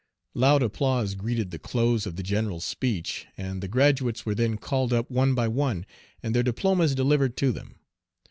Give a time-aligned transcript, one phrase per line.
[0.33, 4.91] Loud applause greeted the close of the general's speech, and the graduates were then called
[4.91, 5.85] up one by one
[6.23, 7.75] and Their diplomas delivered to them.